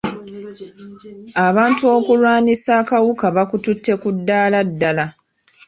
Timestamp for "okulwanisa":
1.97-2.71